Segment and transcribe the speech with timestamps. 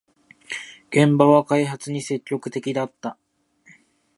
[0.91, 3.19] 現場は開発に積極的だった